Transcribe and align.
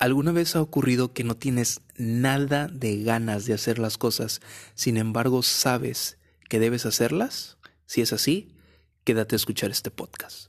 ¿Alguna 0.00 0.32
vez 0.32 0.56
ha 0.56 0.62
ocurrido 0.62 1.12
que 1.12 1.24
no 1.24 1.36
tienes 1.36 1.82
nada 1.98 2.68
de 2.68 3.02
ganas 3.02 3.44
de 3.44 3.52
hacer 3.52 3.78
las 3.78 3.98
cosas, 3.98 4.40
sin 4.74 4.96
embargo 4.96 5.42
sabes 5.42 6.16
que 6.48 6.58
debes 6.58 6.86
hacerlas? 6.86 7.58
Si 7.84 8.00
es 8.00 8.14
así, 8.14 8.56
quédate 9.04 9.34
a 9.34 9.36
escuchar 9.36 9.70
este 9.70 9.90
podcast. 9.90 10.48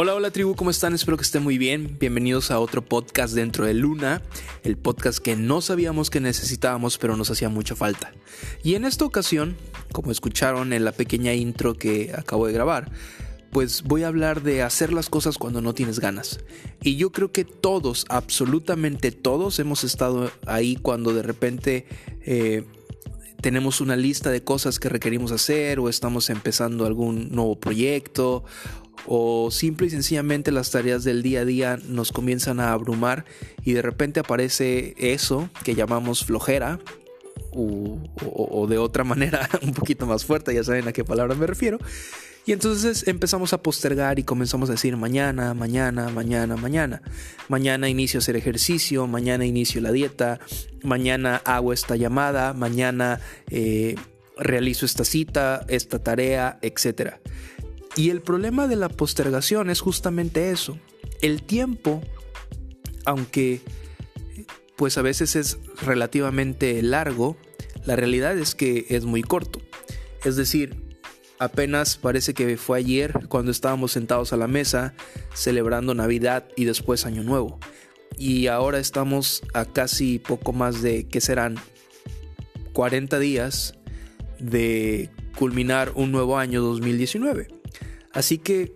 Hola, 0.00 0.14
hola 0.14 0.30
tribu, 0.30 0.54
¿cómo 0.54 0.70
están? 0.70 0.94
Espero 0.94 1.16
que 1.16 1.24
estén 1.24 1.42
muy 1.42 1.58
bien. 1.58 1.96
Bienvenidos 1.98 2.52
a 2.52 2.60
otro 2.60 2.84
podcast 2.84 3.34
dentro 3.34 3.64
de 3.64 3.74
Luna, 3.74 4.22
el 4.62 4.76
podcast 4.76 5.18
que 5.18 5.34
no 5.34 5.60
sabíamos 5.60 6.08
que 6.08 6.20
necesitábamos, 6.20 6.98
pero 6.98 7.16
nos 7.16 7.32
hacía 7.32 7.48
mucha 7.48 7.74
falta. 7.74 8.12
Y 8.62 8.76
en 8.76 8.84
esta 8.84 9.04
ocasión, 9.04 9.56
como 9.90 10.12
escucharon 10.12 10.72
en 10.72 10.84
la 10.84 10.92
pequeña 10.92 11.34
intro 11.34 11.74
que 11.74 12.12
acabo 12.16 12.46
de 12.46 12.52
grabar, 12.52 12.92
pues 13.50 13.82
voy 13.82 14.04
a 14.04 14.06
hablar 14.06 14.44
de 14.44 14.62
hacer 14.62 14.92
las 14.92 15.10
cosas 15.10 15.36
cuando 15.36 15.62
no 15.62 15.74
tienes 15.74 15.98
ganas. 15.98 16.38
Y 16.80 16.94
yo 16.94 17.10
creo 17.10 17.32
que 17.32 17.44
todos, 17.44 18.06
absolutamente 18.08 19.10
todos, 19.10 19.58
hemos 19.58 19.82
estado 19.82 20.30
ahí 20.46 20.76
cuando 20.76 21.12
de 21.12 21.22
repente... 21.24 21.86
Eh, 22.24 22.64
tenemos 23.40 23.80
una 23.80 23.94
lista 23.94 24.32
de 24.32 24.42
cosas 24.42 24.80
que 24.80 24.88
requerimos 24.88 25.30
hacer 25.30 25.78
o 25.78 25.88
estamos 25.88 26.28
empezando 26.28 26.86
algún 26.86 27.28
nuevo 27.30 27.54
proyecto 27.54 28.42
o 29.10 29.50
simple 29.50 29.86
y 29.86 29.90
sencillamente 29.90 30.52
las 30.52 30.70
tareas 30.70 31.02
del 31.02 31.22
día 31.22 31.40
a 31.40 31.44
día 31.46 31.78
nos 31.88 32.12
comienzan 32.12 32.60
a 32.60 32.72
abrumar 32.72 33.24
y 33.64 33.72
de 33.72 33.80
repente 33.80 34.20
aparece 34.20 34.94
eso 34.98 35.48
que 35.64 35.74
llamamos 35.74 36.26
flojera 36.26 36.78
o, 37.52 38.66
de 38.68 38.76
otra 38.76 39.04
manera 39.12 39.48
un 39.62 39.72
poquito 39.72 40.06
más 40.06 40.26
fuerte, 40.26 40.54
ya 40.54 40.62
saben 40.62 40.86
a 40.88 40.92
qué 40.92 41.04
palabra 41.04 41.34
me 41.34 41.46
refiero. 41.46 41.78
Y 42.44 42.52
entonces 42.52 43.06
empezamos 43.08 43.52
a 43.52 43.62
postergar 43.62 44.18
y 44.18 44.24
comenzamos 44.24 44.68
a 44.68 44.72
decir 44.72 44.96
mañana, 44.96 45.54
mañana, 45.54 46.08
mañana, 46.10 46.56
mañana. 46.56 47.02
Mañana 47.48 47.88
inicio 47.88 48.18
a 48.18 48.20
hacer 48.20 48.36
ejercicio, 48.36 49.06
mañana 49.06 49.44
inicio 49.44 49.80
la 49.80 49.92
dieta, 49.92 50.38
mañana 50.82 51.42
hago 51.44 51.72
esta 51.72 51.96
llamada, 51.96 52.54
mañana 52.54 53.20
eh, 53.50 53.96
realizo 54.38 54.86
esta 54.86 55.04
cita, 55.04 55.64
esta 55.68 55.98
tarea, 55.98 56.58
etcétera. 56.62 57.20
Y 57.98 58.10
el 58.10 58.20
problema 58.20 58.68
de 58.68 58.76
la 58.76 58.88
postergación 58.88 59.70
es 59.70 59.80
justamente 59.80 60.52
eso. 60.52 60.78
El 61.20 61.42
tiempo, 61.42 62.00
aunque 63.04 63.60
pues 64.76 64.96
a 64.98 65.02
veces 65.02 65.34
es 65.34 65.58
relativamente 65.82 66.80
largo, 66.80 67.36
la 67.86 67.96
realidad 67.96 68.38
es 68.38 68.54
que 68.54 68.86
es 68.90 69.04
muy 69.04 69.22
corto. 69.22 69.60
Es 70.24 70.36
decir, 70.36 70.96
apenas 71.40 71.96
parece 71.96 72.34
que 72.34 72.56
fue 72.56 72.78
ayer 72.78 73.26
cuando 73.28 73.50
estábamos 73.50 73.90
sentados 73.90 74.32
a 74.32 74.36
la 74.36 74.46
mesa 74.46 74.94
celebrando 75.34 75.92
Navidad 75.92 76.46
y 76.54 76.66
después 76.66 77.04
Año 77.04 77.24
Nuevo. 77.24 77.58
Y 78.16 78.46
ahora 78.46 78.78
estamos 78.78 79.42
a 79.54 79.64
casi 79.64 80.20
poco 80.20 80.52
más 80.52 80.82
de, 80.82 81.08
que 81.08 81.20
serán? 81.20 81.56
40 82.74 83.18
días 83.18 83.74
de 84.38 85.10
culminar 85.36 85.90
un 85.96 86.12
nuevo 86.12 86.38
año 86.38 86.62
2019. 86.62 87.57
Así 88.18 88.38
que 88.38 88.72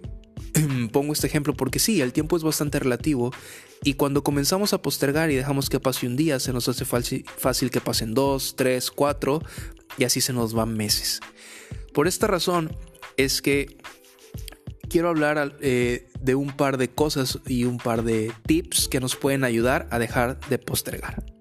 pongo 0.92 1.12
este 1.12 1.26
ejemplo 1.26 1.52
porque 1.54 1.80
sí, 1.80 2.00
el 2.00 2.12
tiempo 2.12 2.36
es 2.36 2.44
bastante 2.44 2.78
relativo 2.78 3.32
y 3.82 3.94
cuando 3.94 4.22
comenzamos 4.22 4.72
a 4.72 4.80
postergar 4.80 5.32
y 5.32 5.34
dejamos 5.34 5.68
que 5.68 5.80
pase 5.80 6.06
un 6.06 6.14
día, 6.14 6.38
se 6.38 6.52
nos 6.52 6.68
hace 6.68 6.84
fácil 6.84 7.70
que 7.72 7.80
pasen 7.80 8.14
dos, 8.14 8.54
tres, 8.56 8.92
cuatro 8.92 9.42
y 9.98 10.04
así 10.04 10.20
se 10.20 10.32
nos 10.32 10.54
van 10.54 10.76
meses. 10.76 11.18
Por 11.92 12.06
esta 12.06 12.28
razón 12.28 12.70
es 13.16 13.42
que 13.42 13.78
quiero 14.89 15.08
hablar 15.08 15.56
eh, 15.61 16.08
de 16.20 16.36
un 16.36 16.56
par 16.56 16.77
de 16.77 16.88
cosas 16.88 17.40
y 17.44 17.64
un 17.64 17.78
par 17.78 18.05
de 18.05 18.30
tips 18.46 18.86
que 18.86 19.00
nos 19.00 19.17
pueden 19.17 19.42
ayudar 19.42 19.88
a 19.90 19.98
dejar 19.98 20.38
de 20.48 20.58
postergar. 20.58 21.31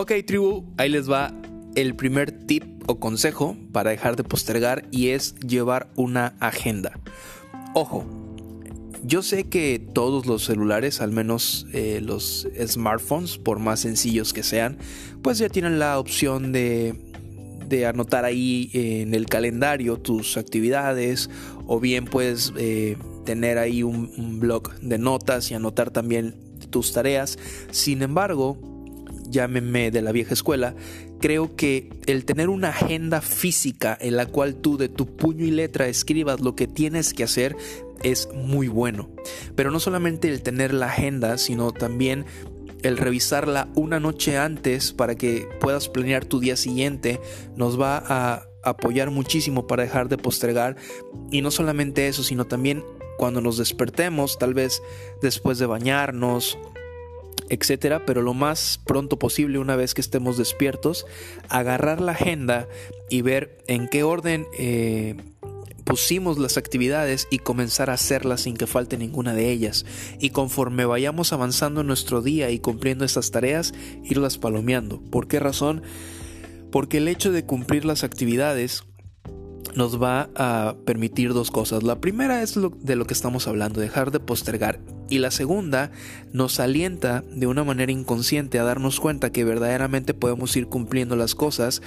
Ok, 0.00 0.12
tribu, 0.24 0.64
ahí 0.76 0.88
les 0.90 1.10
va 1.10 1.34
el 1.74 1.96
primer 1.96 2.30
tip 2.30 2.62
o 2.86 3.00
consejo 3.00 3.56
para 3.72 3.90
dejar 3.90 4.14
de 4.14 4.22
postergar 4.22 4.86
y 4.92 5.08
es 5.08 5.34
llevar 5.40 5.90
una 5.96 6.36
agenda. 6.38 7.00
Ojo, 7.74 8.04
yo 9.02 9.22
sé 9.22 9.48
que 9.48 9.80
todos 9.80 10.26
los 10.26 10.44
celulares, 10.44 11.00
al 11.00 11.10
menos 11.10 11.66
eh, 11.72 11.98
los 12.00 12.46
smartphones, 12.64 13.38
por 13.38 13.58
más 13.58 13.80
sencillos 13.80 14.32
que 14.32 14.44
sean, 14.44 14.78
pues 15.20 15.38
ya 15.38 15.48
tienen 15.48 15.80
la 15.80 15.98
opción 15.98 16.52
de, 16.52 16.94
anotar 17.84 18.24
ahí 18.24 18.70
en 18.74 19.14
el 19.14 19.26
calendario 19.26 19.96
tus 19.96 20.36
actividades 20.36 21.28
o 21.66 21.80
bien 21.80 22.04
puedes 22.04 22.52
eh, 22.56 22.96
tener 23.26 23.58
ahí 23.58 23.82
un 23.82 24.38
blog 24.38 24.78
de 24.78 24.96
notas 24.98 25.50
y 25.50 25.54
anotar 25.54 25.90
también 25.90 26.36
tus 26.70 26.92
tareas. 26.92 27.36
Sin 27.72 28.02
embargo, 28.02 28.77
llámenme 29.30 29.90
de 29.90 30.02
la 30.02 30.12
vieja 30.12 30.34
escuela, 30.34 30.74
creo 31.20 31.56
que 31.56 31.90
el 32.06 32.24
tener 32.24 32.48
una 32.48 32.68
agenda 32.68 33.20
física 33.20 33.96
en 34.00 34.16
la 34.16 34.26
cual 34.26 34.56
tú 34.56 34.76
de 34.76 34.88
tu 34.88 35.16
puño 35.16 35.44
y 35.44 35.50
letra 35.50 35.88
escribas 35.88 36.40
lo 36.40 36.54
que 36.54 36.66
tienes 36.66 37.14
que 37.14 37.24
hacer 37.24 37.56
es 38.02 38.28
muy 38.32 38.68
bueno. 38.68 39.10
Pero 39.54 39.70
no 39.70 39.80
solamente 39.80 40.28
el 40.28 40.42
tener 40.42 40.72
la 40.72 40.86
agenda, 40.86 41.38
sino 41.38 41.72
también 41.72 42.24
el 42.82 42.96
revisarla 42.96 43.68
una 43.74 43.98
noche 44.00 44.38
antes 44.38 44.92
para 44.92 45.16
que 45.16 45.48
puedas 45.60 45.88
planear 45.88 46.24
tu 46.24 46.38
día 46.38 46.56
siguiente 46.56 47.20
nos 47.56 47.80
va 47.80 48.02
a 48.06 48.48
apoyar 48.62 49.10
muchísimo 49.10 49.66
para 49.66 49.82
dejar 49.82 50.08
de 50.08 50.18
postergar 50.18 50.76
y 51.30 51.42
no 51.42 51.50
solamente 51.50 52.08
eso, 52.08 52.22
sino 52.22 52.46
también 52.46 52.84
cuando 53.16 53.40
nos 53.40 53.58
despertemos, 53.58 54.38
tal 54.38 54.54
vez 54.54 54.80
después 55.20 55.58
de 55.58 55.66
bañarnos 55.66 56.58
etcétera, 57.48 58.04
pero 58.06 58.22
lo 58.22 58.34
más 58.34 58.80
pronto 58.84 59.18
posible, 59.18 59.58
una 59.58 59.76
vez 59.76 59.94
que 59.94 60.00
estemos 60.00 60.36
despiertos, 60.36 61.06
agarrar 61.48 62.00
la 62.00 62.12
agenda 62.12 62.68
y 63.10 63.22
ver 63.22 63.58
en 63.66 63.88
qué 63.88 64.02
orden 64.02 64.46
eh, 64.58 65.16
pusimos 65.88 66.36
las 66.36 66.58
actividades 66.58 67.26
y 67.30 67.38
comenzar 67.38 67.88
a 67.88 67.94
hacerlas 67.94 68.42
sin 68.42 68.56
que 68.56 68.66
falte 68.66 68.98
ninguna 68.98 69.32
de 69.32 69.50
ellas. 69.50 69.86
Y 70.20 70.30
conforme 70.30 70.84
vayamos 70.84 71.32
avanzando 71.32 71.80
en 71.80 71.86
nuestro 71.86 72.20
día 72.20 72.50
y 72.50 72.58
cumpliendo 72.58 73.06
estas 73.06 73.30
tareas, 73.30 73.72
irlas 74.04 74.36
palomeando. 74.36 75.00
¿Por 75.00 75.28
qué 75.28 75.40
razón? 75.40 75.82
Porque 76.70 76.98
el 76.98 77.08
hecho 77.08 77.32
de 77.32 77.46
cumplir 77.46 77.86
las 77.86 78.04
actividades 78.04 78.84
nos 79.74 80.02
va 80.02 80.30
a 80.34 80.76
permitir 80.84 81.32
dos 81.32 81.50
cosas. 81.50 81.82
La 81.82 82.00
primera 82.00 82.42
es 82.42 82.56
lo, 82.56 82.70
de 82.70 82.96
lo 82.96 83.06
que 83.06 83.14
estamos 83.14 83.46
hablando, 83.48 83.80
dejar 83.80 84.10
de 84.10 84.20
postergar. 84.20 84.80
Y 85.10 85.18
la 85.18 85.30
segunda 85.30 85.90
nos 86.32 86.60
alienta 86.60 87.24
de 87.30 87.46
una 87.46 87.64
manera 87.64 87.92
inconsciente 87.92 88.58
a 88.58 88.64
darnos 88.64 89.00
cuenta 89.00 89.32
que 89.32 89.44
verdaderamente 89.44 90.14
podemos 90.14 90.54
ir 90.56 90.66
cumpliendo 90.66 91.16
las 91.16 91.34
cosas 91.34 91.80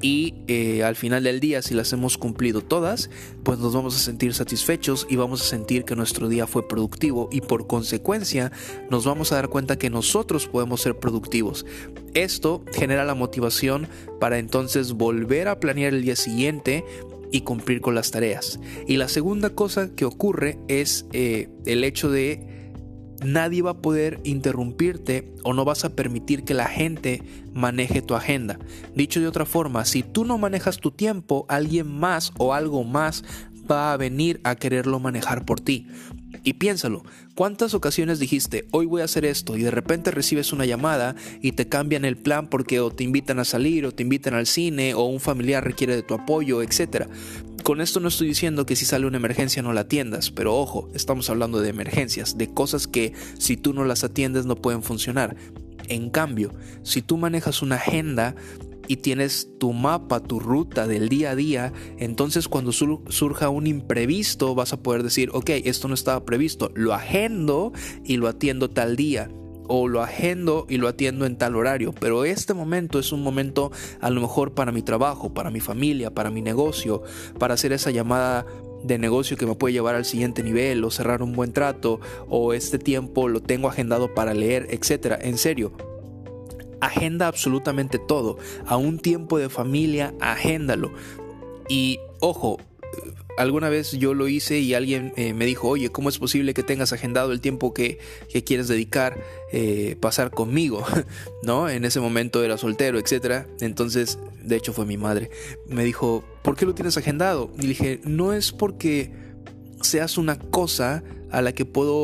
y 0.00 0.34
eh, 0.46 0.84
al 0.84 0.96
final 0.96 1.24
del 1.24 1.40
día 1.40 1.62
si 1.62 1.74
las 1.74 1.92
hemos 1.92 2.18
cumplido 2.18 2.60
todas 2.60 3.10
pues 3.42 3.58
nos 3.58 3.74
vamos 3.74 3.96
a 3.96 3.98
sentir 3.98 4.32
satisfechos 4.32 5.06
y 5.10 5.16
vamos 5.16 5.42
a 5.42 5.44
sentir 5.44 5.84
que 5.84 5.96
nuestro 5.96 6.28
día 6.28 6.46
fue 6.46 6.68
productivo 6.68 7.28
y 7.32 7.40
por 7.40 7.66
consecuencia 7.66 8.52
nos 8.90 9.04
vamos 9.04 9.32
a 9.32 9.36
dar 9.36 9.48
cuenta 9.48 9.76
que 9.76 9.90
nosotros 9.90 10.46
podemos 10.46 10.82
ser 10.82 10.98
productivos 10.98 11.66
esto 12.14 12.64
genera 12.72 13.04
la 13.04 13.14
motivación 13.14 13.88
para 14.20 14.38
entonces 14.38 14.92
volver 14.92 15.48
a 15.48 15.58
planear 15.58 15.94
el 15.94 16.02
día 16.02 16.16
siguiente 16.16 16.84
y 17.32 17.42
cumplir 17.42 17.80
con 17.80 17.94
las 17.94 18.10
tareas. 18.10 18.60
Y 18.86 18.96
la 18.96 19.08
segunda 19.08 19.50
cosa 19.50 19.94
que 19.94 20.04
ocurre 20.04 20.58
es 20.68 21.06
eh, 21.12 21.48
el 21.66 21.84
hecho 21.84 22.10
de 22.10 22.58
nadie 23.24 23.62
va 23.62 23.70
a 23.70 23.82
poder 23.82 24.20
interrumpirte 24.24 25.34
o 25.44 25.52
no 25.52 25.64
vas 25.64 25.84
a 25.84 25.90
permitir 25.90 26.44
que 26.44 26.54
la 26.54 26.66
gente 26.66 27.22
maneje 27.52 28.02
tu 28.02 28.14
agenda. 28.14 28.58
Dicho 28.94 29.20
de 29.20 29.26
otra 29.26 29.44
forma, 29.44 29.84
si 29.84 30.02
tú 30.02 30.24
no 30.24 30.38
manejas 30.38 30.78
tu 30.78 30.90
tiempo, 30.90 31.44
alguien 31.48 31.88
más 31.88 32.32
o 32.38 32.54
algo 32.54 32.84
más 32.84 33.24
va 33.70 33.92
a 33.92 33.96
venir 33.96 34.40
a 34.44 34.56
quererlo 34.56 35.00
manejar 35.00 35.44
por 35.44 35.60
ti. 35.60 35.86
Y 36.44 36.54
piénsalo, 36.54 37.04
¿cuántas 37.34 37.74
ocasiones 37.74 38.18
dijiste, 38.18 38.66
hoy 38.70 38.86
voy 38.86 39.02
a 39.02 39.04
hacer 39.04 39.24
esto 39.24 39.56
y 39.56 39.62
de 39.62 39.70
repente 39.70 40.10
recibes 40.10 40.52
una 40.52 40.66
llamada 40.66 41.14
y 41.42 41.52
te 41.52 41.68
cambian 41.68 42.04
el 42.04 42.16
plan 42.16 42.48
porque 42.48 42.80
o 42.80 42.90
te 42.90 43.04
invitan 43.04 43.38
a 43.38 43.44
salir 43.44 43.86
o 43.86 43.92
te 43.92 44.02
invitan 44.02 44.34
al 44.34 44.46
cine 44.46 44.94
o 44.94 45.04
un 45.04 45.20
familiar 45.20 45.64
requiere 45.64 45.96
de 45.96 46.02
tu 46.02 46.14
apoyo, 46.14 46.62
etc. 46.62 47.06
Con 47.64 47.80
esto 47.80 48.00
no 48.00 48.08
estoy 48.08 48.28
diciendo 48.28 48.66
que 48.66 48.76
si 48.76 48.84
sale 48.84 49.06
una 49.06 49.16
emergencia 49.16 49.62
no 49.62 49.72
la 49.72 49.82
atiendas, 49.82 50.30
pero 50.30 50.56
ojo, 50.56 50.88
estamos 50.94 51.28
hablando 51.28 51.60
de 51.60 51.70
emergencias, 51.70 52.38
de 52.38 52.52
cosas 52.52 52.86
que 52.86 53.12
si 53.38 53.56
tú 53.56 53.74
no 53.74 53.84
las 53.84 54.04
atiendes 54.04 54.46
no 54.46 54.56
pueden 54.56 54.82
funcionar. 54.82 55.36
En 55.88 56.10
cambio, 56.10 56.52
si 56.82 57.02
tú 57.02 57.16
manejas 57.16 57.62
una 57.62 57.76
agenda, 57.76 58.34
y 58.88 58.96
tienes 58.96 59.50
tu 59.58 59.72
mapa, 59.72 60.20
tu 60.20 60.40
ruta 60.40 60.88
del 60.88 61.08
día 61.08 61.30
a 61.30 61.36
día, 61.36 61.72
entonces 61.98 62.48
cuando 62.48 62.72
surja 62.72 63.48
un 63.50 63.66
imprevisto 63.66 64.54
vas 64.54 64.72
a 64.72 64.82
poder 64.82 65.02
decir, 65.02 65.30
ok, 65.32 65.50
esto 65.64 65.86
no 65.86 65.94
estaba 65.94 66.24
previsto, 66.24 66.72
lo 66.74 66.94
agendo 66.94 67.72
y 68.04 68.16
lo 68.16 68.26
atiendo 68.26 68.70
tal 68.70 68.96
día 68.96 69.30
o 69.68 69.86
lo 69.86 70.02
agendo 70.02 70.66
y 70.68 70.78
lo 70.78 70.88
atiendo 70.88 71.26
en 71.26 71.36
tal 71.36 71.54
horario, 71.54 71.92
pero 71.92 72.24
este 72.24 72.54
momento 72.54 72.98
es 72.98 73.12
un 73.12 73.22
momento 73.22 73.70
a 74.00 74.10
lo 74.10 74.20
mejor 74.20 74.54
para 74.54 74.72
mi 74.72 74.82
trabajo, 74.82 75.34
para 75.34 75.50
mi 75.50 75.60
familia, 75.60 76.12
para 76.12 76.30
mi 76.30 76.40
negocio, 76.40 77.02
para 77.38 77.54
hacer 77.54 77.72
esa 77.72 77.90
llamada 77.90 78.46
de 78.82 78.96
negocio 78.96 79.36
que 79.36 79.44
me 79.44 79.54
puede 79.54 79.74
llevar 79.74 79.94
al 79.94 80.04
siguiente 80.04 80.42
nivel 80.42 80.84
o 80.84 80.90
cerrar 80.90 81.22
un 81.22 81.32
buen 81.32 81.52
trato 81.52 82.00
o 82.28 82.54
este 82.54 82.78
tiempo 82.78 83.28
lo 83.28 83.40
tengo 83.40 83.68
agendado 83.68 84.14
para 84.14 84.34
leer, 84.34 84.68
etcétera. 84.70 85.18
En 85.20 85.36
serio, 85.36 85.72
agenda 86.80 87.26
absolutamente 87.26 87.98
todo. 87.98 88.38
A 88.66 88.76
un 88.76 88.98
tiempo 88.98 89.38
de 89.38 89.48
familia, 89.48 90.14
agéndalo. 90.20 90.92
Y 91.68 92.00
ojo, 92.20 92.58
alguna 93.38 93.68
vez 93.68 93.92
yo 93.92 94.14
lo 94.14 94.28
hice 94.28 94.58
y 94.58 94.74
alguien 94.74 95.12
eh, 95.16 95.32
me 95.32 95.46
dijo, 95.46 95.68
oye, 95.68 95.90
¿cómo 95.90 96.08
es 96.08 96.18
posible 96.18 96.54
que 96.54 96.62
tengas 96.62 96.92
agendado 96.92 97.32
el 97.32 97.40
tiempo 97.40 97.72
que, 97.72 97.98
quieres 98.44 98.68
dedicar, 98.68 99.18
eh, 99.52 99.96
pasar 100.00 100.30
conmigo? 100.30 100.84
¿No? 101.42 101.68
En 101.68 101.84
ese 101.84 102.00
momento 102.00 102.42
era 102.42 102.58
soltero, 102.58 102.98
etc. 102.98 103.46
Entonces, 103.60 104.18
de 104.42 104.56
hecho 104.56 104.72
fue 104.72 104.86
mi 104.86 104.96
madre. 104.96 105.30
Me 105.68 105.84
dijo, 105.84 106.24
¿por 106.42 106.56
qué 106.56 106.66
lo 106.66 106.74
tienes 106.74 106.96
agendado? 106.96 107.52
Y 107.58 107.66
dije, 107.68 108.00
no 108.04 108.32
es 108.32 108.52
porque 108.52 109.12
seas 109.82 110.18
una 110.18 110.38
cosa 110.38 111.04
a 111.30 111.42
la 111.42 111.52
que 111.52 111.64
puedo 111.64 111.94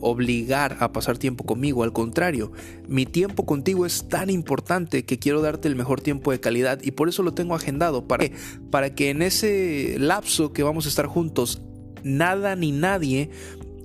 obligar 0.00 0.76
a 0.80 0.92
pasar 0.92 1.18
tiempo 1.18 1.44
conmigo. 1.44 1.82
Al 1.82 1.92
contrario, 1.92 2.52
mi 2.86 3.06
tiempo 3.06 3.46
contigo 3.46 3.86
es 3.86 4.08
tan 4.08 4.30
importante 4.30 5.04
que 5.04 5.18
quiero 5.18 5.40
darte 5.42 5.68
el 5.68 5.76
mejor 5.76 6.00
tiempo 6.00 6.30
de 6.30 6.40
calidad 6.40 6.80
y 6.82 6.92
por 6.92 7.08
eso 7.08 7.22
lo 7.22 7.34
tengo 7.34 7.54
agendado. 7.54 8.06
¿Para 8.06 8.30
Para 8.70 8.94
que 8.94 9.10
en 9.10 9.22
ese 9.22 9.96
lapso 9.98 10.52
que 10.52 10.62
vamos 10.62 10.86
a 10.86 10.88
estar 10.88 11.06
juntos, 11.06 11.62
nada 12.02 12.56
ni 12.56 12.72
nadie 12.72 13.30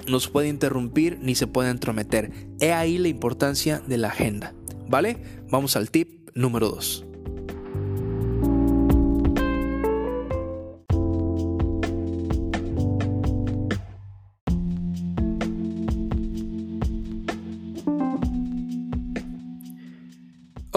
nos 0.08 0.28
pueda 0.28 0.48
interrumpir 0.48 1.20
ni 1.22 1.36
se 1.36 1.48
pueda 1.48 1.70
entrometer. 1.70 2.32
He 2.60 2.74
ahí 2.74 2.98
la 2.98 3.08
importancia 3.08 3.82
de 3.88 3.98
la 3.98 4.10
agenda. 4.10 4.54
¿Vale? 4.90 5.18
Vamos 5.50 5.76
al 5.76 5.90
tip 5.90 6.30
número 6.36 6.70
2. 6.70 7.13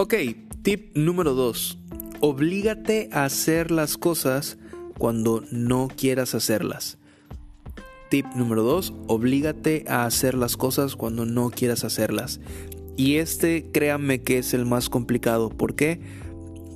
Ok, 0.07 0.13
tip 0.61 0.95
número 0.95 1.33
2. 1.33 1.79
Oblígate 2.21 3.09
a 3.11 3.25
hacer 3.25 3.71
las 3.71 3.97
cosas 3.97 4.57
cuando 4.97 5.43
no 5.51 5.89
quieras 5.93 6.33
hacerlas. 6.33 6.97
Tip 8.09 8.25
número 8.33 8.63
2. 8.63 8.93
Oblígate 9.07 9.83
a 9.89 10.05
hacer 10.05 10.35
las 10.35 10.55
cosas 10.55 10.95
cuando 10.95 11.25
no 11.25 11.49
quieras 11.49 11.83
hacerlas. 11.83 12.39
Y 12.95 13.17
este, 13.17 13.69
créanme 13.73 14.21
que 14.21 14.37
es 14.37 14.53
el 14.53 14.65
más 14.65 14.87
complicado. 14.87 15.49
¿Por 15.49 15.75
qué? 15.75 15.99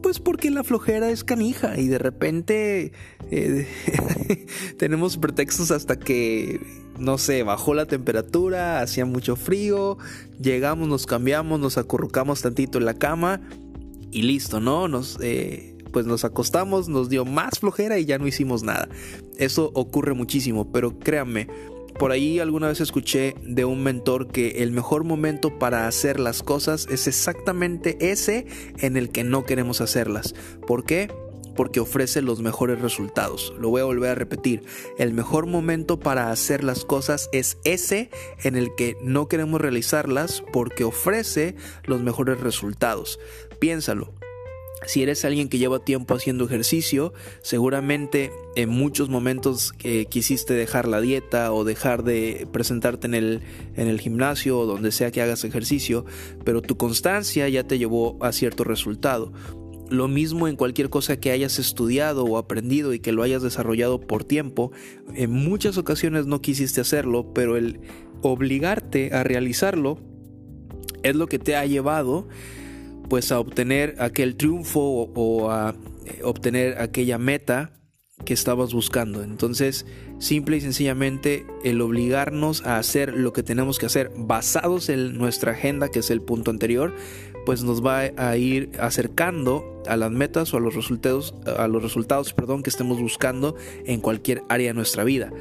Pues 0.04 0.19
porque 0.19 0.51
la 0.51 0.66
flojera 0.66 1.10
es 1.10 1.24
canija 1.24 1.80
y 1.80 1.88
de 1.88 2.00
repente 2.00 2.92
eh, 3.31 4.45
tenemos 4.78 5.16
pretextos 5.16 5.72
hasta 5.72 5.98
que, 5.98 6.60
no 7.01 7.18
sé, 7.18 7.44
bajó 7.44 7.74
la 7.74 7.88
temperatura, 7.88 8.80
hacía 8.81 9.06
mucho 9.06 9.36
frío, 9.36 9.98
llegamos, 10.39 10.88
nos 10.88 11.07
cambiamos, 11.07 11.59
nos 11.59 11.77
acurrucamos 11.77 12.42
tantito 12.42 12.77
en 12.77 12.86
la 12.86 12.94
cama 12.94 13.42
y 14.12 14.21
listo, 14.21 14.59
¿no? 14.59 14.88
Nos, 14.88 15.18
eh, 15.21 15.75
pues 15.92 16.06
nos 16.06 16.24
acostamos, 16.24 16.89
nos 16.89 17.09
dio 17.09 17.25
más 17.25 17.59
flojera 17.59 17.98
y 17.98 18.06
ya 18.06 18.19
no 18.19 18.27
hicimos 18.27 18.62
nada. 18.62 18.88
Eso 19.38 19.71
ocurre 19.74 20.13
muchísimo, 20.13 20.71
pero 20.71 21.00
créanme, 21.00 21.48
por 21.98 22.12
ahí 22.12 22.39
alguna 22.39 22.68
vez 22.68 22.81
escuché 22.81 23.36
de 23.44 23.65
un 23.65 23.83
mentor 23.83 24.27
que 24.27 24.63
el 24.63 24.71
mejor 24.71 25.04
momento 25.04 25.57
para 25.57 25.88
hacer 25.88 26.19
las 26.19 26.44
cosas 26.44 26.88
es 26.89 27.07
exactamente 27.07 27.97
ese 28.12 28.45
en 28.77 28.95
el 28.95 29.09
que 29.09 29.24
no 29.24 29.44
queremos 29.44 29.81
hacerlas. 29.81 30.36
¿Por 30.68 30.83
qué? 30.83 31.09
Porque 31.56 31.80
ofrece 31.80 32.21
los 32.21 32.42
mejores 32.42 32.81
resultados. 32.81 33.53
Lo 33.59 33.69
voy 33.69 33.81
a 33.81 33.86
volver 33.86 34.12
a 34.12 34.15
repetir. 34.15 34.63
El 34.98 35.13
mejor 35.13 35.45
momento 35.45 36.00
para 36.00 36.31
hacer 36.31 36.63
las 36.63 36.86
cosas 36.86 37.30
es 37.31 37.57
ese 37.63 38.09
en 38.44 38.56
el 38.56 38.75
que 38.75 38.98
no 39.01 39.27
queremos 39.27 39.62
realizarlas 39.62 40.44
porque 40.53 40.83
ofrece 40.83 41.56
los 41.86 42.01
mejores 42.01 42.39
resultados. 42.39 43.19
Piénsalo. 43.59 44.13
Si 44.88 45.03
eres 45.03 45.24
alguien 45.25 45.48
que 45.48 45.59
lleva 45.59 45.86
tiempo 45.86 46.15
haciendo 46.15 46.45
ejercicio, 46.45 47.13
seguramente 47.44 48.31
en 48.56 48.69
muchos 48.69 49.09
momentos 49.09 49.74
quisiste 50.09 50.56
dejar 50.56 50.88
la 50.88 51.01
dieta 51.01 51.54
o 51.54 51.63
dejar 51.63 52.04
de 52.04 52.47
presentarte 52.51 53.06
en 53.06 53.13
el, 53.13 53.42
en 53.75 53.88
el 53.88 54.01
gimnasio 54.01 54.57
o 54.57 54.65
donde 54.65 54.92
sea 54.92 55.12
que 55.12 55.21
hagas 55.21 55.44
ejercicio, 55.44 56.06
pero 56.44 56.63
tu 56.63 56.77
constancia 56.77 57.47
ya 57.47 57.63
te 57.63 57.77
llevó 57.77 58.18
a 58.21 58.31
cierto 58.31 58.63
resultado. 58.63 59.31
Lo 59.92 60.08
mismo 60.08 60.48
en 60.48 60.56
cualquier 60.56 60.90
cosa 60.90 61.20
que 61.20 61.32
hayas 61.32 61.60
estudiado 61.60 62.24
o 62.24 62.38
aprendido 62.38 62.94
y 62.94 63.00
que 63.00 63.12
lo 63.12 63.24
hayas 63.24 63.44
desarrollado 63.44 64.00
por 64.00 64.24
tiempo, 64.24 64.72
en 65.14 65.32
muchas 65.32 65.78
ocasiones 65.78 66.26
no 66.26 66.42
quisiste 66.42 66.80
hacerlo, 66.80 67.34
pero 67.34 67.58
el 67.58 67.82
obligarte 68.22 69.14
a 69.14 69.24
realizarlo 69.24 70.00
es 71.04 71.16
lo 71.16 71.28
que 71.28 71.40
te 71.40 71.56
ha 71.56 71.66
llevado 71.66 72.28
pues 73.10 73.34
a 73.34 73.40
obtener 73.40 73.96
aquel 74.00 74.38
triunfo 74.38 74.80
o, 75.14 75.52
a 75.52 75.76
eh, 76.06 76.22
obtener 76.24 76.80
aquella 76.80 77.18
meta 77.18 77.74
que 78.24 78.34
estabas 78.34 78.74
buscando. 78.74 79.22
Entonces, 79.24 79.86
simple 80.20 80.58
y 80.58 80.62
sencillamente, 80.62 81.46
el 81.66 81.82
obligarnos 81.82 82.66
a 82.66 82.78
hacer 82.78 83.14
lo 83.14 83.34
que 83.34 83.44
tenemos 83.44 83.80
que 83.80 83.88
hacer 83.88 84.12
basados 84.16 84.88
en 84.88 85.18
nuestra 85.18 85.52
agenda, 85.52 85.90
que 85.90 86.00
es 86.00 86.10
el 86.10 86.22
punto 86.22 86.52
anterior, 86.52 86.96
pues 87.46 87.64
nos 87.64 87.86
va 87.86 88.12
a 88.16 88.38
ir 88.38 88.72
acercando 88.80 89.82
a 89.88 89.98
las 89.98 90.12
metas 90.12 90.54
o 90.54 90.58
a 90.58 90.60
los 90.60 90.76
resultados, 90.76 91.34
a 91.58 91.68
los 91.68 91.82
resultados, 91.82 92.34
perdón, 92.34 92.64
que 92.64 92.70
estemos 92.70 93.00
buscando 93.00 93.56
en 93.86 94.00
cualquier 94.00 94.44
área 94.50 94.68
de 94.68 94.74
nuestra 94.74 95.04
vida. 95.04 95.32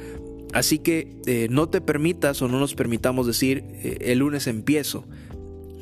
Así 0.53 0.79
que 0.79 1.15
eh, 1.25 1.47
no 1.49 1.69
te 1.69 1.81
permitas 1.81 2.41
o 2.41 2.47
no 2.47 2.59
nos 2.59 2.75
permitamos 2.75 3.25
decir 3.25 3.63
eh, 3.69 3.97
el 4.01 4.19
lunes 4.19 4.47
empiezo. 4.47 5.05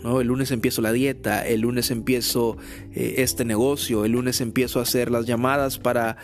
el 0.04 0.28
lunes 0.28 0.52
empiezo 0.52 0.82
la 0.82 0.92
dieta, 0.92 1.46
el 1.48 1.62
lunes 1.62 1.90
empiezo 1.90 2.58
eh, 2.94 3.16
este 3.18 3.46
negocio, 3.46 4.06
el 4.06 4.12
lunes 4.12 4.42
empiezo 4.42 4.80
a 4.80 4.84
hacer 4.84 5.10
las 5.10 5.26
llamadas 5.26 5.80
para 5.80 6.18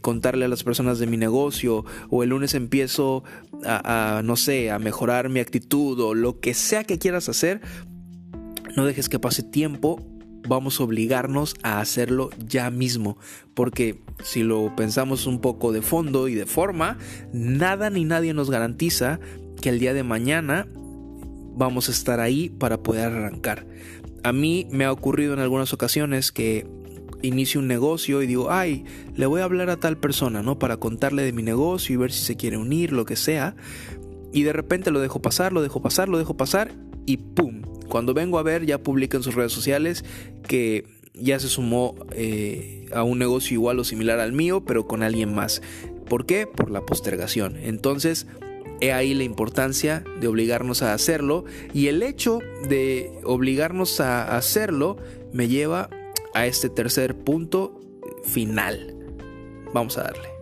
contarle 0.00 0.46
a 0.46 0.48
las 0.48 0.64
personas 0.64 0.98
de 0.98 1.06
mi 1.06 1.16
negocio, 1.16 1.84
o 2.08 2.22
el 2.22 2.30
lunes 2.30 2.54
empiezo 2.54 3.22
a, 3.64 4.22
no 4.24 4.36
sé, 4.36 4.70
a 4.70 4.78
mejorar 4.78 5.28
mi 5.28 5.40
actitud 5.40 6.00
o 6.00 6.14
lo 6.14 6.40
que 6.40 6.54
sea 6.54 6.84
que 6.84 6.98
quieras 6.98 7.28
hacer. 7.28 7.60
No 8.76 8.84
dejes 8.84 9.08
que 9.08 9.18
pase 9.18 9.42
tiempo, 9.42 10.00
vamos 10.48 10.80
a 10.80 10.84
obligarnos 10.84 11.54
a 11.62 11.80
hacerlo 11.80 12.30
ya 12.46 12.70
mismo, 12.70 13.16
porque 13.54 14.00
si 14.22 14.42
lo 14.42 14.74
pensamos 14.76 15.26
un 15.26 15.40
poco 15.40 15.72
de 15.72 15.82
fondo 15.82 16.28
y 16.28 16.34
de 16.34 16.46
forma, 16.46 16.98
nada 17.32 17.90
ni 17.90 18.04
nadie 18.04 18.34
nos 18.34 18.50
garantiza 18.50 19.20
que 19.60 19.68
el 19.68 19.78
día 19.78 19.94
de 19.94 20.02
mañana 20.02 20.66
vamos 21.56 21.88
a 21.88 21.92
estar 21.92 22.20
ahí 22.20 22.48
para 22.50 22.82
poder 22.82 23.12
arrancar. 23.12 23.66
A 24.22 24.32
mí 24.32 24.66
me 24.70 24.84
ha 24.84 24.92
ocurrido 24.92 25.34
en 25.34 25.40
algunas 25.40 25.72
ocasiones 25.72 26.32
que 26.32 26.66
inicio 27.22 27.60
un 27.60 27.68
negocio 27.68 28.22
y 28.22 28.26
digo, 28.26 28.50
ay, 28.50 28.84
le 29.14 29.26
voy 29.26 29.40
a 29.40 29.44
hablar 29.44 29.70
a 29.70 29.78
tal 29.78 29.96
persona, 29.98 30.42
¿no? 30.42 30.58
Para 30.58 30.78
contarle 30.78 31.22
de 31.22 31.32
mi 31.32 31.42
negocio 31.42 31.94
y 31.94 31.96
ver 31.96 32.12
si 32.12 32.24
se 32.24 32.36
quiere 32.36 32.56
unir, 32.56 32.92
lo 32.92 33.04
que 33.04 33.16
sea. 33.16 33.56
Y 34.32 34.42
de 34.42 34.52
repente 34.52 34.90
lo 34.90 35.00
dejo 35.00 35.22
pasar, 35.22 35.52
lo 35.52 35.62
dejo 35.62 35.80
pasar, 35.80 36.08
lo 36.08 36.18
dejo 36.18 36.36
pasar 36.36 36.72
y 37.06 37.18
¡pum! 37.18 37.62
Cuando 37.88 38.14
vengo 38.14 38.38
a 38.38 38.42
ver 38.42 38.66
ya 38.66 38.78
publica 38.78 39.16
en 39.16 39.22
sus 39.22 39.34
redes 39.34 39.52
sociales 39.52 40.04
que 40.46 40.84
ya 41.14 41.38
se 41.38 41.48
sumó 41.48 41.94
eh, 42.12 42.86
a 42.92 43.02
un 43.02 43.18
negocio 43.18 43.54
igual 43.54 43.78
o 43.78 43.84
similar 43.84 44.20
al 44.20 44.32
mío, 44.32 44.64
pero 44.64 44.86
con 44.86 45.02
alguien 45.02 45.34
más. 45.34 45.62
¿Por 46.08 46.26
qué? 46.26 46.46
Por 46.46 46.70
la 46.70 46.84
postergación. 46.84 47.56
Entonces, 47.56 48.26
He 48.80 48.92
ahí 48.92 49.14
la 49.14 49.24
importancia 49.24 50.04
de 50.20 50.28
obligarnos 50.28 50.82
a 50.82 50.94
hacerlo 50.94 51.44
y 51.72 51.86
el 51.86 52.02
hecho 52.02 52.40
de 52.68 53.12
obligarnos 53.24 54.00
a 54.00 54.36
hacerlo 54.36 54.96
me 55.32 55.48
lleva 55.48 55.90
a 56.34 56.46
este 56.46 56.68
tercer 56.68 57.16
punto 57.16 57.80
final. 58.24 58.96
Vamos 59.72 59.96
a 59.96 60.02
darle. 60.02 60.33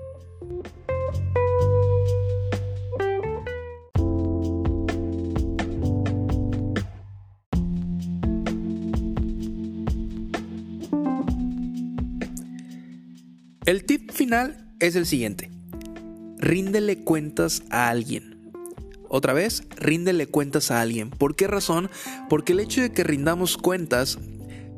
El 13.65 13.85
tip 13.85 14.11
final 14.11 14.67
es 14.81 14.97
el 14.97 15.07
siguiente. 15.07 15.49
Ríndele 16.39 17.05
cuentas 17.05 17.63
a 17.71 17.91
alguien. 17.91 18.51
Otra 19.09 19.35
vez, 19.35 19.63
ríndele 19.77 20.27
cuentas 20.27 20.73
a 20.73 20.81
alguien. 20.81 21.11
¿Por 21.11 21.37
qué 21.37 21.47
razón? 21.47 21.89
Porque 22.29 22.55
el 22.55 22.61
hecho 22.61 22.81
de 22.81 22.91
que 22.91 23.05
rindamos 23.05 23.57
cuentas 23.57 24.19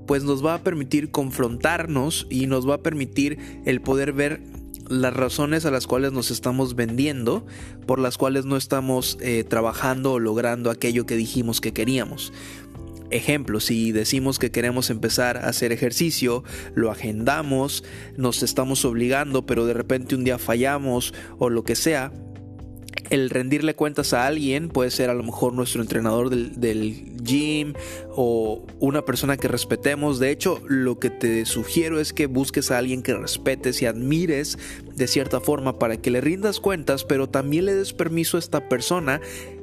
pues 0.06 0.22
nos 0.22 0.44
va 0.44 0.52
a 0.52 0.62
permitir 0.62 1.10
confrontarnos 1.10 2.26
y 2.28 2.46
nos 2.46 2.68
va 2.68 2.74
a 2.74 2.82
permitir 2.82 3.38
el 3.64 3.80
poder 3.80 4.12
ver 4.12 4.42
las 4.90 5.14
razones 5.14 5.64
a 5.64 5.70
las 5.70 5.86
cuales 5.86 6.12
nos 6.12 6.30
estamos 6.30 6.74
vendiendo, 6.74 7.46
por 7.86 7.98
las 7.98 8.18
cuales 8.18 8.44
no 8.44 8.58
estamos 8.58 9.16
eh, 9.22 9.44
trabajando 9.44 10.12
o 10.12 10.18
logrando 10.18 10.70
aquello 10.70 11.06
que 11.06 11.16
dijimos 11.16 11.62
que 11.62 11.72
queríamos. 11.72 12.34
Ejemplo, 13.10 13.60
si 13.60 13.92
decimos 13.92 14.38
que 14.38 14.50
queremos 14.50 14.90
empezar 14.90 15.36
a 15.36 15.48
hacer 15.48 15.72
ejercicio, 15.72 16.42
lo 16.74 16.90
agendamos, 16.90 17.84
nos 18.16 18.42
estamos 18.42 18.84
obligando, 18.84 19.46
pero 19.46 19.66
de 19.66 19.74
repente 19.74 20.14
un 20.14 20.24
día 20.24 20.38
fallamos 20.38 21.14
o 21.38 21.50
lo 21.50 21.64
que 21.64 21.76
sea, 21.76 22.12
el 23.10 23.30
rendirle 23.30 23.74
cuentas 23.74 24.12
a 24.12 24.26
alguien 24.26 24.68
puede 24.68 24.90
ser 24.90 25.10
a 25.10 25.14
lo 25.14 25.22
mejor 25.22 25.52
nuestro 25.52 25.82
entrenador 25.82 26.30
del, 26.30 27.10
gym 27.22 27.72
o 28.10 28.66
una 28.80 29.04
persona 29.06 29.38
que 29.38 29.48
respetemos. 29.48 30.18
De 30.18 30.30
hecho, 30.30 30.60
lo 30.66 30.98
que 30.98 31.08
te 31.08 31.46
sugiero 31.46 31.98
es 31.98 32.12
que 32.12 32.26
busques 32.26 32.70
a 32.70 32.76
alguien 32.76 33.02
que 33.02 33.14
respetes 33.14 33.80
y 33.80 33.86
admires 33.86 34.58
de 34.94 35.06
cierta 35.06 35.40
forma 35.40 35.78
para 35.78 35.96
que 35.96 36.10
le 36.10 36.20
rindas 36.20 36.60
cuentas, 36.60 37.04
pero 37.04 37.28
también 37.28 37.64
le 37.64 37.74
des 37.74 37.94
permiso 37.94 38.36
a 38.36 38.40
esta 38.40 38.68
persona 38.68 39.22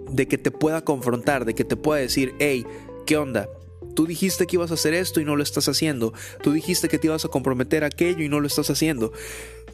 de 0.10 0.28
que 0.28 0.40
te 0.40 0.50
pueda 0.50 0.84
confrontar, 0.84 1.46
de 1.46 1.54
que 1.54 1.64
te 1.64 1.76
pueda 1.76 2.02
decir, 2.02 2.34
hey, 2.40 2.66
¿qué 3.06 3.18
onda? 3.18 3.50
Tú 3.96 4.06
dijiste 4.06 4.48
que 4.48 4.56
ibas 4.56 4.72
a 4.72 4.76
hacer 4.76 4.94
esto 4.94 5.20
y 5.20 5.26
no 5.26 5.36
lo 5.36 5.44
estás 5.44 5.68
haciendo. 5.68 6.14
Tú 6.42 6.52
dijiste 6.52 6.88
que 6.88 6.98
te 6.98 7.08
ibas 7.08 7.26
a 7.26 7.30
comprometer 7.30 7.84
a 7.84 7.88
aquello 7.88 8.24
y 8.24 8.30
no 8.30 8.40
lo 8.40 8.48
estás 8.48 8.70
haciendo. 8.70 9.12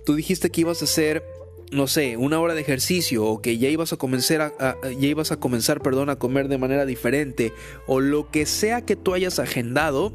Tú 0.06 0.16
dijiste 0.16 0.50
que 0.50 0.62
ibas 0.62 0.82
a 0.82 0.86
hacer 0.86 1.24
no 1.72 1.88
sé, 1.88 2.16
una 2.18 2.40
hora 2.40 2.54
de 2.54 2.62
ejercicio 2.62 3.26
o 3.26 3.42
que 3.42 3.58
ya 3.58 3.70
ibas 3.70 3.92
a 3.92 3.98
comenzar 3.98 4.42
a, 4.42 4.78
ya 4.84 5.08
ibas 5.08 5.32
a 5.32 5.38
comenzar, 5.38 5.82
perdón, 5.82 6.10
a 6.10 6.16
comer 6.16 6.48
de 6.48 6.58
manera 6.58 6.86
diferente 6.86 7.52
o 7.88 8.00
lo 8.00 8.32
que 8.32 8.46
sea 8.46 8.86
que 8.86 8.96
tú 8.96 9.14
hayas 9.14 9.40
agendado, 9.40 10.14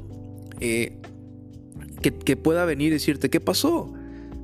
eh, 0.60 0.98
que, 2.00 2.14
que 2.14 2.36
pueda 2.36 2.64
venir 2.64 2.88
y 2.88 2.94
decirte 2.94 3.28
qué 3.28 3.40
pasó, 3.40 3.92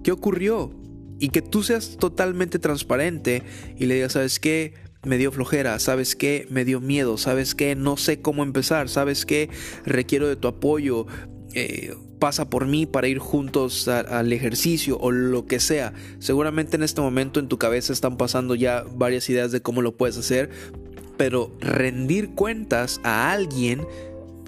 qué 0.04 0.12
ocurrió 0.12 0.70
y 1.18 1.30
que 1.30 1.42
tú 1.42 1.62
seas 1.62 1.96
totalmente 1.98 2.58
transparente 2.58 3.42
y 3.76 3.86
le 3.86 3.94
digas, 3.94 4.12
¿sabes 4.12 4.38
qué? 4.38 4.74
Me 5.08 5.16
dio 5.16 5.32
flojera, 5.32 5.78
¿sabes 5.78 6.14
qué? 6.14 6.46
Me 6.50 6.66
dio 6.66 6.82
miedo, 6.82 7.16
¿sabes 7.16 7.54
qué? 7.54 7.74
No 7.74 7.96
sé 7.96 8.20
cómo 8.20 8.42
empezar, 8.42 8.90
¿sabes 8.90 9.24
qué? 9.24 9.48
Requiero 9.86 10.28
de 10.28 10.36
tu 10.36 10.48
apoyo, 10.48 11.06
eh, 11.54 11.94
pasa 12.18 12.50
por 12.50 12.66
mí 12.66 12.84
para 12.84 13.08
ir 13.08 13.18
juntos 13.18 13.88
al 13.88 14.30
ejercicio 14.34 14.98
o 15.00 15.10
lo 15.10 15.46
que 15.46 15.60
sea. 15.60 15.94
Seguramente 16.18 16.76
en 16.76 16.82
este 16.82 17.00
momento 17.00 17.40
en 17.40 17.48
tu 17.48 17.56
cabeza 17.56 17.94
están 17.94 18.18
pasando 18.18 18.54
ya 18.54 18.84
varias 18.96 19.30
ideas 19.30 19.50
de 19.50 19.62
cómo 19.62 19.80
lo 19.80 19.96
puedes 19.96 20.18
hacer, 20.18 20.50
pero 21.16 21.56
rendir 21.58 22.34
cuentas 22.34 23.00
a 23.02 23.32
alguien 23.32 23.86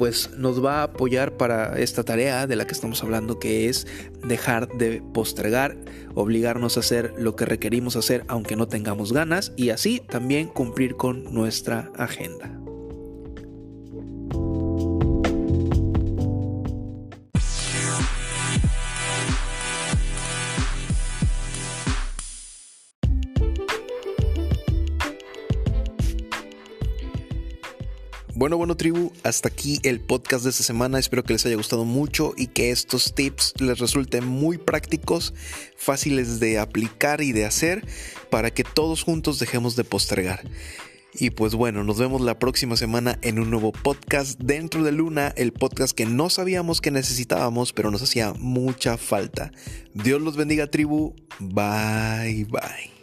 pues 0.01 0.31
nos 0.39 0.65
va 0.65 0.81
a 0.81 0.85
apoyar 0.85 1.37
para 1.37 1.79
esta 1.79 2.05
tarea 2.05 2.47
de 2.47 2.57
la 2.57 2.67
que 2.67 2.73
estamos 2.73 3.03
hablando 3.03 3.39
que 3.39 3.69
es 3.69 3.87
dejar 4.27 4.67
de 4.69 5.03
postergar, 5.13 5.77
obligarnos 6.15 6.79
a 6.79 6.81
hacer 6.81 7.13
lo 7.19 7.37
que 7.37 7.45
requerimos 7.45 7.97
hacer 7.97 8.25
aunque 8.27 8.57
no 8.57 8.67
tengamos 8.67 9.13
ganas 9.13 9.53
y 9.59 9.69
así 9.69 10.01
también 10.01 10.49
cumplir 10.49 10.97
con 10.97 11.35
nuestra 11.35 11.93
agenda. 11.99 12.60
Bueno, 28.41 28.57
bueno 28.57 28.75
tribu, 28.75 29.13
hasta 29.23 29.51
aquí 29.51 29.81
el 29.83 30.01
podcast 30.01 30.45
de 30.45 30.51
esta 30.51 30.63
semana. 30.63 30.99
Espero 30.99 31.23
que 31.23 31.35
les 31.35 31.45
haya 31.45 31.57
gustado 31.57 31.85
mucho 31.85 32.33
y 32.39 32.47
que 32.47 32.71
estos 32.71 33.15
tips 33.15 33.53
les 33.61 33.79
resulten 33.79 34.25
muy 34.25 34.57
prácticos, 34.57 35.35
fáciles 35.77 36.41
de 36.41 36.59
aplicar 36.59 37.21
y 37.21 37.33
de 37.33 37.45
hacer 37.45 37.87
para 38.31 38.51
que 38.51 38.65
todos 38.65 39.03
juntos 39.03 39.41
dejemos 39.41 39.77
de 39.77 39.85
postergar. 39.85 40.41
Y 41.13 41.29
pues 41.29 41.55
bueno, 41.55 41.85
nos 41.85 41.99
vemos 41.99 42.23
la 42.23 42.39
próxima 42.39 42.79
semana 42.79 43.19
en 43.21 43.41
un 43.41 43.51
nuevo 43.51 43.73
podcast 43.73 44.41
dentro 44.41 44.85
de 44.85 44.93
Luna, 44.93 45.35
el 45.37 45.53
podcast 45.53 45.95
que 45.95 46.07
no 46.07 46.31
sabíamos 46.31 46.81
que 46.81 46.91
necesitábamos, 46.91 47.75
pero 47.75 47.91
nos 47.91 48.01
hacía 48.01 48.33
mucha 48.39 48.97
falta. 48.97 49.53
Dios 49.93 50.23
los 50.23 50.39
bendiga 50.39 50.71
tribu. 50.71 51.15
Bye 51.41 52.47
bye. 52.47 53.00